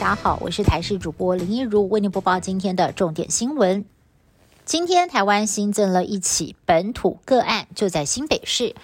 [0.00, 3.84] 大家好，我是台视主播林一如，为您播报今天的重点新闻。
[4.64, 8.74] 今天台湾新增了一起本土个案，就在新北市。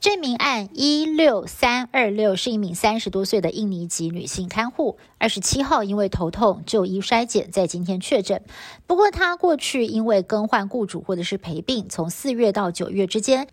[0.00, 8.42] 这名案一六三二六是一名三十多岁的印尼籍女性看护，二十七号因为头痛就医衰检，在今天确诊。
[8.86, 13.46] 不过她过去因为更换雇主或者是陪病，从四月到九月之间。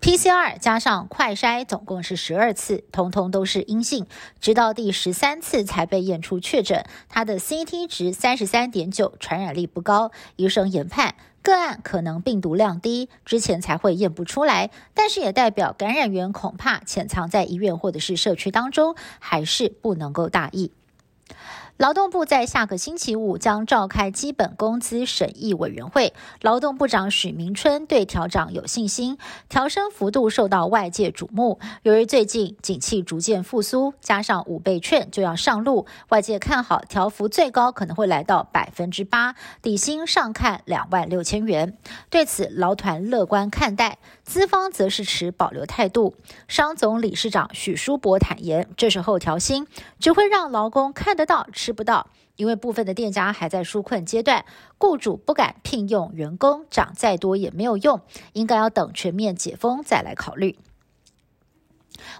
[0.00, 4.06] PCR 加上快筛，总共是十二次，通通都是阴性，
[4.40, 6.86] 直到第十三次才被验出确诊。
[7.10, 10.10] 他的 CT 值三十三点九，传染力不高。
[10.36, 20.72] 医生研判个案可能病毒量低，之前才会验不出来，但是也代表感染源恐怕潜藏在医院或者是社区当中，还是不能够大意。
[21.80, 26.12] 劳动部在下个星期五将召开基本工资审议委员会。
[26.42, 29.16] 劳动部长许明春对调涨有信心，
[29.48, 31.58] 调升幅度受到外界瞩目。
[31.82, 41.78] 由于最近景气逐渐复苏，加上五倍券就要上路，外界看好调幅最高可能会来到百分之八，底薪上看两万六千元。
[42.10, 46.14] 对此，劳团乐观看待，资方则是持保留态度。
[46.46, 49.66] 商总理事长许书博坦言，这时候调薪
[49.98, 51.48] 只会让劳工看得到。
[51.70, 54.44] 吃不到，因为部分的店家还在纾困阶段，
[54.76, 58.00] 雇主不敢聘用员工，涨再多也没有用，
[58.32, 60.58] 应该要等全面解封再来考虑。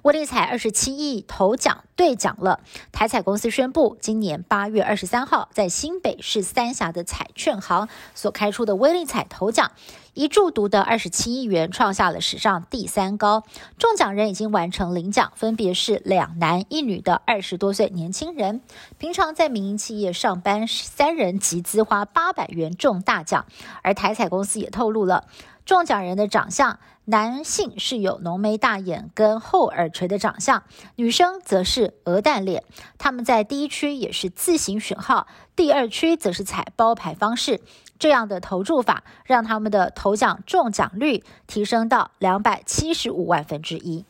[0.03, 2.61] 威力彩二十七亿头奖兑奖了，
[2.93, 9.73] 台彩公司宣布，今年八月二十三号，在新北市三峡的彩券行所开出的威力彩头奖，
[10.15, 13.45] 一注独得二十七亿元，创下了史上第三高。
[13.79, 18.61] 中奖人已经完成领奖，分别是两男一女的二十多岁年轻人，
[18.99, 23.45] 平常在民营企业上班，三人集资花八百元中大奖。
[23.83, 25.27] 而台彩公司也透露了。
[25.67, 30.63] 中奖人的长相，男性是有浓眉大眼跟厚耳垂的长相，
[30.95, 32.63] 女生则是鹅蛋脸。
[32.99, 35.27] 他们在第一区也是自行选号，
[35.57, 37.61] 第二区则是采包牌方式。
[37.99, 44.05] 这样的投注法，让他们的头奖中奖率提升到两百七十五万分之一。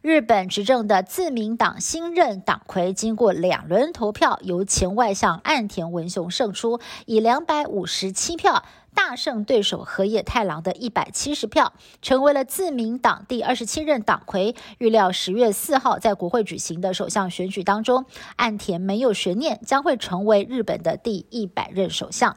[0.00, 14.54] 日本执政的自民党新任党魁，经过两轮投票，由前外相岸田文雄胜出，以两百五十七票大胜对手河野太郎的一百七十票，成为了自民党第二十七任党魁。
[14.78, 18.04] 预料十月四号在国会举行的首相选举当中，
[18.36, 22.36] 岸田没有悬念，将会成为日本的第一百任首相。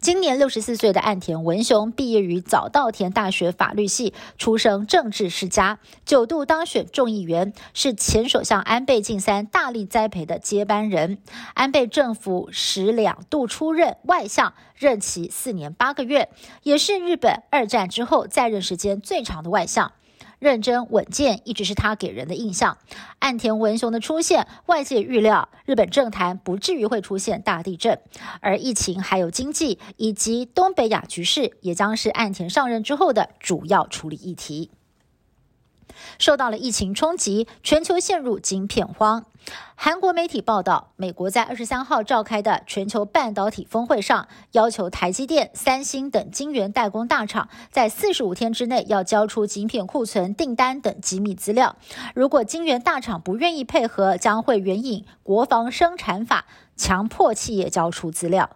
[0.00, 11.18] 今年六十四岁的岸田文雄毕业于早稻田大学法律系，出生政治世家，九度当选众议员，是前首相安倍晋三大力栽培的接班人。
[11.52, 16.30] 安倍政府时两度出任外相，任期四年八个月，
[16.62, 19.92] 也是日本二战之后在任时间最长的外相。
[20.40, 22.78] 认真稳健一直是他给人的印象。
[23.20, 28.00] 岸田文雄的出现，外界预料日本政坛不至于会出现大地震，
[28.40, 34.70] 而疫情、还有经济以及东北亚局势，也将是岸田上任之后的主要处理议题。
[36.20, 39.24] 受到了疫情冲击，全球陷入晶片荒。
[39.74, 51.74] 韩国媒体报道，美国在二十三号召开的全球半导体峰会上，要求台积电、三星等晶圆代工大厂在四十五天之内要交出晶片库存订单等机密资料。
[52.14, 56.44] 如果晶圆大厂不愿意配合，将会援引国防生产法，
[56.76, 58.50] 强迫企业交出资料。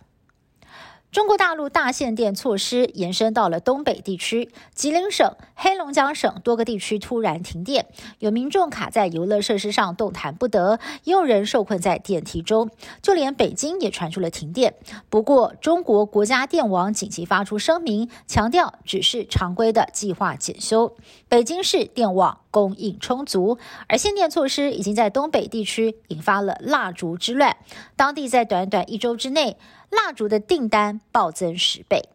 [1.15, 7.87] 中国大陆大限电措施延伸到了东北地区，吉林省、黑龙江省多个地区突然停电，
[8.19, 12.69] 有民众卡在游乐设施上动弹不得，也有人受困在电梯中，
[13.01, 14.75] 就连北京也传出了停电。
[15.09, 20.97] 不过，中国国家电网紧急发出声明，强调只是常规的计划检修，
[21.29, 23.59] 北京市电网供应充足。
[23.89, 27.57] 而限电措施已经在东北地区引发了蜡烛之乱，
[27.97, 29.57] 当地在短短一周之内。
[29.91, 32.09] 蜡烛的订单暴增十倍。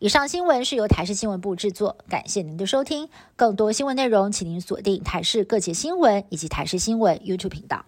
[0.00, 3.08] 以上新闻是由台视新闻部制作，感谢您的收听。
[3.36, 7.84] 更多新闻内容，请您锁定台视各界新闻以及台视新闻 YouTube 频道。